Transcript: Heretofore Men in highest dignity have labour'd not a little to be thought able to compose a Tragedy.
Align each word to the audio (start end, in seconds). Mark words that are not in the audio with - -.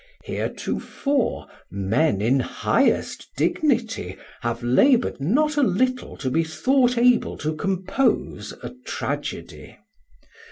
Heretofore 0.23 1.45
Men 1.69 2.21
in 2.23 2.39
highest 2.39 3.27
dignity 3.37 4.17
have 4.41 4.63
labour'd 4.63 5.21
not 5.21 5.57
a 5.57 5.61
little 5.61 6.17
to 6.17 6.31
be 6.31 6.43
thought 6.43 6.97
able 6.97 7.37
to 7.37 7.55
compose 7.55 8.51
a 8.63 8.73
Tragedy. 8.83 9.77